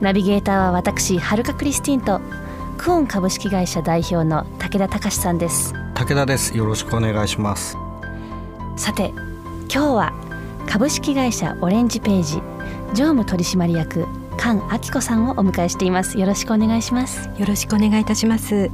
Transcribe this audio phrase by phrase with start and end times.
[0.00, 2.20] ナビゲーターは私はるかクリスティンと
[2.78, 5.72] クオン株式会社代表の武田隆さんです。
[5.94, 6.56] 武田です。
[6.56, 7.76] よろしくお願いします。
[8.76, 9.12] さて
[9.72, 10.12] 今日は
[10.68, 12.42] 株式会社オレンジページ
[12.94, 14.06] 常務取締役
[14.38, 16.18] 菅明子さんをお迎えしています。
[16.18, 17.30] よろしくお願いします。
[17.38, 18.70] よろしくお願いいたします。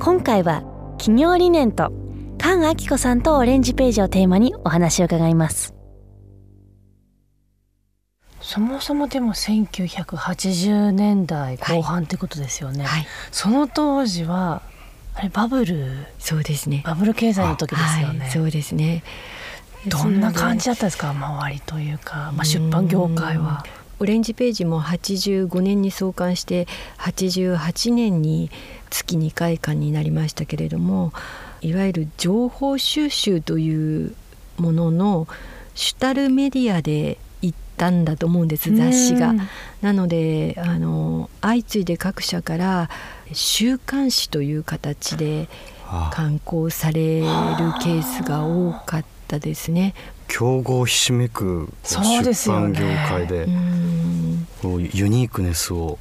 [0.00, 0.62] 今回は
[0.98, 1.92] 企業理念と
[2.40, 5.77] 菅明子さんとオレンジページをテーマにお話を伺います
[8.48, 14.62] そもそもでも1980年代後半ってことですよね、はい、その当時は
[15.12, 16.82] あれバブルそうですね。
[16.86, 19.02] バブル経済の時ですよね、はい、そうですね。
[19.86, 23.66] どんな感じだったんですか周りというか、まあ、出版業界は。
[24.00, 26.68] オレンジページも85年に創刊して
[26.98, 28.50] 88年に
[28.88, 31.12] 月2回間になりましたけれども
[31.60, 34.14] いわゆる情報収集という
[34.56, 35.28] ものの
[35.74, 37.18] 主たるメディアで
[37.78, 39.34] たんだと思うんです雑誌が。
[39.80, 42.90] なのであの相次いで各社から
[43.32, 45.48] 週刊誌という形で
[46.12, 47.26] 刊行される
[47.82, 49.94] ケースが多かったですね。
[50.26, 53.48] 競合ひしめく出版業界で
[54.92, 55.98] ユニークネスを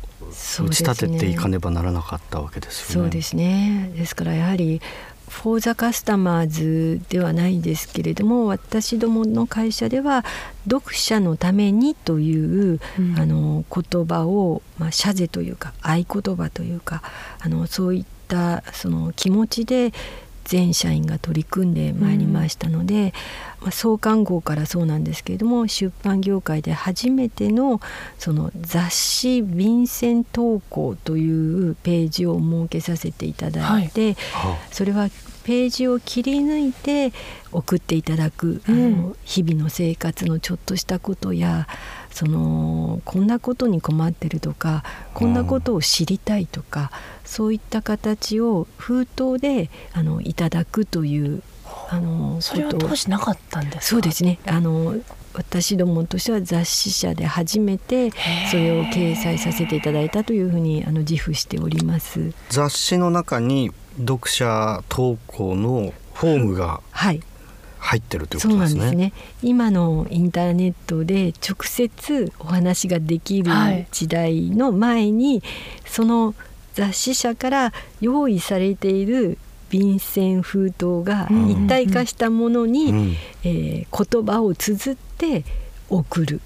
[0.61, 3.07] 打ち立てていかねばならなかったわけですよね。
[3.07, 4.81] そうですねですからやはり
[5.29, 10.23] フォーザカスタマーズではないですけれども私どもの会社では
[10.69, 17.01] 読者のためにという、うん、あの言葉を、まあ、謝罪というか合言葉というか
[17.39, 19.93] あのそういったその気持ちで
[20.47, 23.11] 全社員が取り組んでまいりましたので、うん、
[23.63, 27.81] まあ、創刊号からそうなんですけれども出版業界で初めての
[28.17, 35.09] その雑誌便箋投稿というページを設けさせていただいて、はい、それは
[35.43, 37.13] ページを切り抜いて
[37.51, 41.67] 送っていただく、うん、あの日々の生活のちょっとしたことや
[42.17, 44.83] そのこんなことに困ってるとか
[45.13, 46.89] こんなことを知りたいとか、
[47.25, 51.43] そういった形を封筒であのいただくという
[51.89, 54.39] あのそれは当時なかったんですそうですね。
[54.47, 54.95] あの
[55.35, 58.09] 私どもとしては雑誌社で初めて
[58.49, 62.33] それを掲載させていただいたというふうにあの自負しております。
[62.49, 66.81] 雑誌の中に読者投稿のフォームが
[67.79, 68.77] 入ってるということですね。
[68.77, 69.13] そうなんですね。
[69.41, 73.51] 今のインターネットで直接お話ができる
[73.91, 75.41] 時代の前に、はい、
[75.85, 76.35] その
[76.73, 79.37] 雑誌社から用意されている
[79.69, 85.43] 便箋封筒が一体化したものに、うん、えー、言葉を綴って
[85.89, 86.41] 送る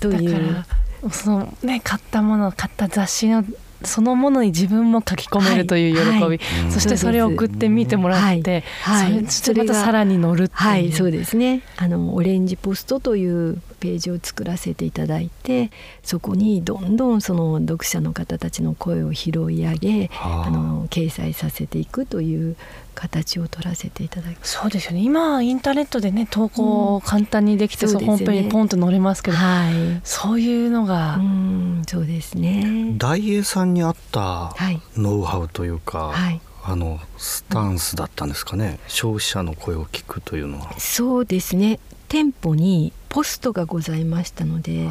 [0.00, 0.64] という。
[1.10, 3.44] そのね買ったもの買った雑誌の
[3.84, 6.20] そのものに自分も書き込めるという喜び、はい。
[6.20, 6.38] はい、
[6.70, 10.92] そしてそれを送ってみてもらって、はい、それまたさらに乗るはい。
[10.92, 11.62] そうですね。
[11.76, 15.70] あのオレンジポストというページを作らせていただいて
[16.02, 22.56] そこにどんどんその読者の方たちの声を拾い上げあの掲載させていくという
[22.94, 25.00] 形を取らせていただきそうですよね。
[25.02, 32.94] 今インターネットでね投稿簡単にできて、うん、そのホームページにポンと載れますけど、はい、そういうのが、うん、そうですね。
[32.96, 34.54] 大英さんにあった
[34.96, 40.78] ノウハウというか、はい、あのスタンスだったんですかね、うん、消費者の声を聞くというのは。
[40.78, 41.80] そうですね。
[42.08, 44.88] 店舗にポストがございましたので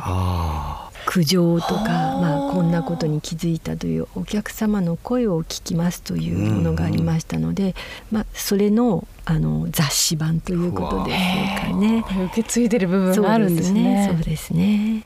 [1.05, 1.83] 苦情とか、
[2.21, 7.75] まあ、こんなことに気づいたというお客様の声を聞きますというものがありましたので、
[8.11, 12.03] まあ、それのあの雑誌版ということですかね。
[12.25, 14.09] 受け継いでる部分があるんですね。
[14.11, 15.05] そうですね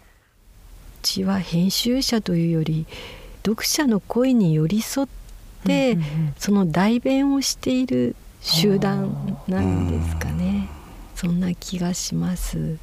[1.04, 2.88] うちは編集者というより
[3.46, 5.08] 読者の声に寄り添っ
[5.66, 10.68] て、うんうんうん、その代弁をしている集団なんですかね。
[11.16, 12.78] そんな気がします。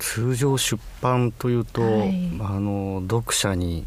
[0.00, 3.84] 通常出版というと、はい、あの読者に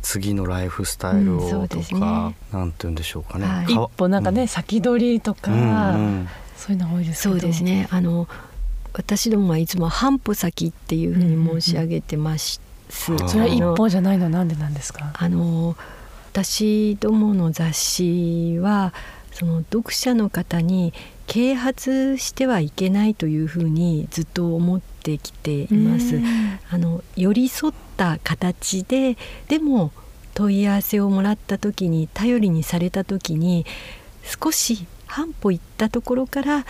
[0.00, 7.88] 次のライフスタイルをとか、うん、なんて言うんでしょうかね、はい、一歩なんかね、うん、先取りとか、うんうん、そういうの多いですそうですね。
[7.90, 8.28] あの
[8.94, 12.60] 私どもはいつも半歩先っていうふうに申し上げてます、
[13.08, 13.20] うん。
[13.20, 15.12] うん、それは一歩じゃないのなんでなんですか？
[15.14, 15.76] あの
[16.32, 18.94] 私どもの雑誌は
[19.32, 20.92] その読者の方に
[21.26, 26.20] 啓発してはいけないというふうにずっと思ってきています。
[26.70, 29.16] あの寄り添った形で
[29.48, 29.92] でも
[30.34, 33.66] 問い合わせをもらった時に頼りにされた時に
[34.42, 36.64] 少し半歩行ったところから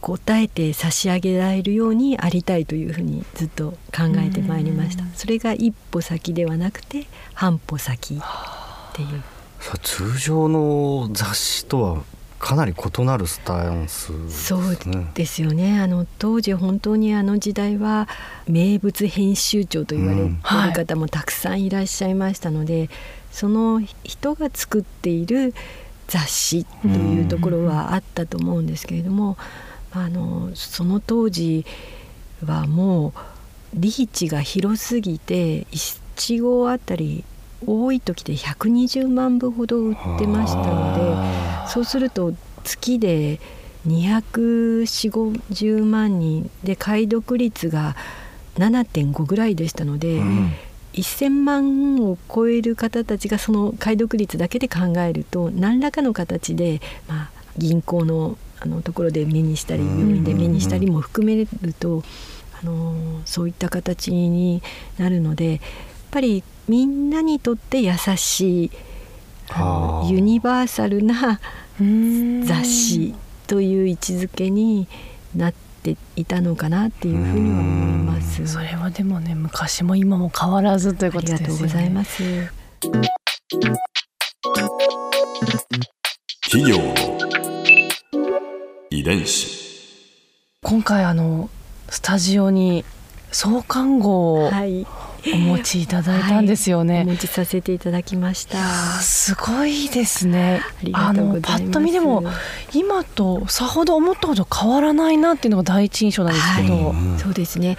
[0.00, 5.04] 答えて差し上げられるようにありたいというふうにずっと考えてまいりました。
[5.14, 8.18] それが一歩先ではなくて半歩先っ
[8.94, 9.22] ていう。
[9.82, 12.02] 通常の雑誌とは
[12.40, 14.78] かなり異なるスタンス、ね、そう
[15.14, 15.78] ですよね。
[15.78, 18.08] あの当時本当にあの時代は
[18.48, 20.34] 名物編集長と言われる
[20.72, 22.90] 方もたくさんいらっしゃいましたので、うんはい、
[23.30, 25.54] その人が作っている
[26.08, 29.36] 雑誌というところはあったと思うんですけれども、
[29.94, 31.66] うん、あのその当時
[32.44, 33.12] はもう
[33.74, 37.22] リーチが広すぎて1号あたり
[37.66, 40.94] 多い時で120万部ほど売ってましたの
[41.66, 42.34] でそうすると
[42.64, 43.40] 月で
[43.86, 47.96] 24050万人で解読率が
[48.56, 50.52] 7.5ぐらいでしたので、うん、
[50.92, 62.04] 1,000万を超える方たちがその解読率だけで考えると何らかの形で、まあ、銀行のあのところで目にしたり病院で目にしたりも含めると、
[62.62, 64.60] あのそういった形に
[64.98, 65.60] なるのでやっ
[66.10, 68.70] ぱりみんなにとって優しい
[70.08, 71.40] ユニバーサルな
[72.46, 73.12] 雑誌
[73.48, 74.86] という位置づけに
[75.34, 78.46] なっていたのかなっていうふうには思います。
[78.46, 81.46] それはでもね昔も今も変わらずということですね。
[81.46, 82.22] ありがとうございます。
[86.44, 86.94] 企業の
[88.90, 89.58] 遺伝子
[90.62, 91.50] 今回あの
[91.88, 92.84] スタジオに
[93.32, 94.86] 創刊号を、はい
[95.34, 98.58] お持ちいただいたんですよね、はい、お持ちさせていただきました。
[99.00, 100.62] すごいですね。
[100.92, 102.24] あのパッと見でも
[102.74, 107.76] 今とさほど思ったほど変わらないなっていうのが第一印象なんですけど、はい、そうですね。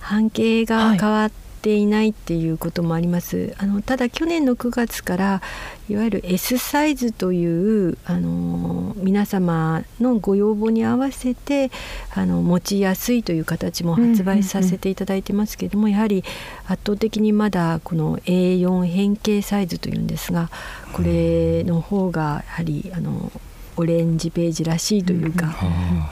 [0.00, 1.30] 半径が変わっ
[1.62, 3.54] ていないっていうこともあります。
[3.58, 5.42] あのただ去年の9月から
[5.88, 11.70] いわゆる S サイズというあの皆様のご要望に合わせて
[12.14, 16.24] あの持ちやすいという形も発売させていただいてますけれども、やはり
[16.66, 20.50] 圧倒的にまだこの A4 変形サイズというんですが
[20.92, 23.30] これの方がやはりあの
[23.76, 25.54] オレンジページらしいというか、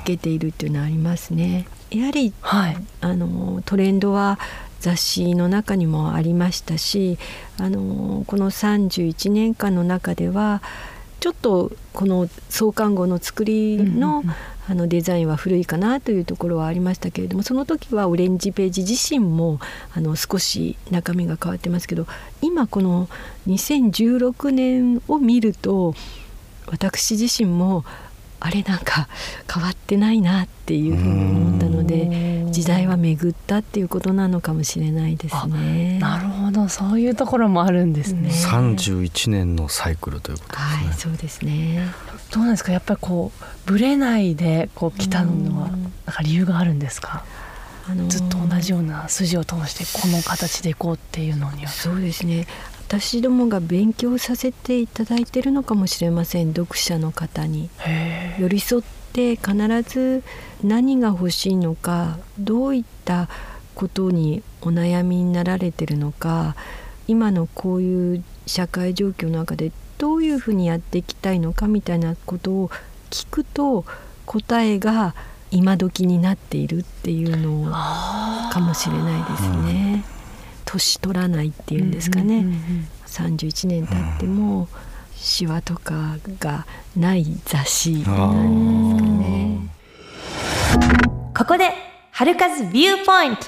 [0.02, 1.66] 受けているっていうのはありますね。
[1.90, 4.38] やはり、はい、あのトレンドは
[4.80, 7.18] 雑誌の中にもありましたし
[7.58, 10.62] あのこの31年間の中では
[11.20, 14.24] ちょっとこの創刊号の作りの,、
[14.68, 19.60] あのデザインは古いかなというところはありましたけれどもその時はオレンジページ自身も
[19.94, 22.06] あの少し中身が変わってますけど
[22.40, 23.08] 今この
[23.46, 25.94] 2016年を見ると
[26.66, 27.84] 私自身も
[28.42, 29.06] あれなんか
[29.52, 35.98] 変わってないなっていうふうに思ったので時代は巡ったっていうことなのかもしれないですね。
[35.98, 38.30] なるほどそういうところもあるんですね。
[38.30, 40.86] 三十一年のサイクルということですね。
[40.86, 41.86] はい、そうですね。
[42.32, 42.72] どうなんですか？
[42.72, 47.24] やっぱりこうぶれないでこう来たのはなんか理由があるんですか？
[47.88, 51.70] あのー、ずっと同じような筋を通してこの形でいこうっていうのには。
[51.70, 52.46] そうですね。
[52.90, 56.52] 私どもが勉強させていただいてるのかもしれません。
[56.52, 57.70] 読者の方に。
[58.36, 58.82] 寄り添っ
[59.12, 60.24] て必ず
[60.64, 63.28] 何が欲しいのかどういった
[63.76, 66.56] ことにお悩みになられてるのか
[67.06, 72.70] 今のこういう社会状況の中でどういうふうにやっていきたいのかみたいなことを
[73.10, 73.84] 聞くと
[74.26, 75.14] 答えが
[75.52, 80.19] 今時になっているっていうのかもしれないですね。
[80.72, 84.68] 年取らないっていうんですかね、うんうんうん、31年経っても
[85.16, 89.58] シワとかがない雑誌なんですかね。
[91.36, 91.72] ここで
[92.12, 93.46] 春風ビューポイント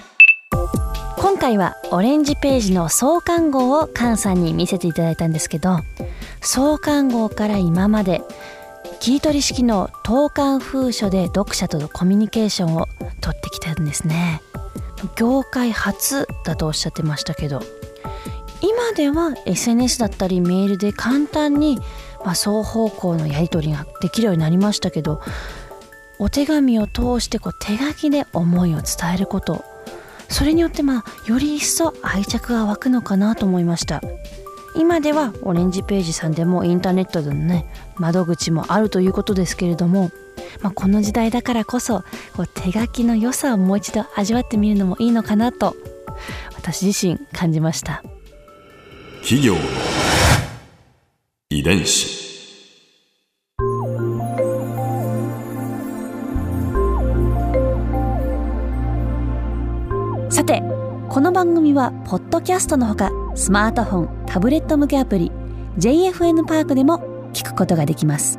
[1.18, 5.78] 今回はオレンジページの創刊号を菅さんに見せていただいたんですけど
[6.40, 8.22] 創刊号から今まで
[8.98, 12.88] 切り取り式の投函封書で読者とのコミュニケーションを
[13.20, 14.42] 取ってきたんですね。
[15.16, 17.60] 業界初だとおっしゃってましたけど
[18.60, 21.78] 今では SNS だったりメールで簡単に、
[22.24, 25.20] まあ、双方向のやり取りができるようになりましたけど
[26.18, 29.64] お手紙を通してこう手書きで思いを伝えること
[30.28, 34.00] それによってまあより一層愛着が湧くのかなと思いました。
[34.74, 37.66] 今ではオレンジページさんでもインターネットでのね
[37.96, 40.10] 窓口もあるということですけれども
[40.60, 42.00] まあ、この時代だからこそ
[42.36, 45.76] こう手書きの良さをもう一度味わってみるのもいいのかなと
[46.54, 48.02] 私自身感じました。
[49.22, 49.54] 企業
[51.50, 52.22] 遺伝子。
[60.30, 60.62] さて
[61.10, 65.32] この番番組はポッドキャストのほかスマートフォンタブレット向けアプリ
[65.76, 68.38] JFN パークでも聞くことができます